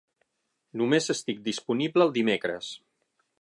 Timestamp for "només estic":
0.81-1.43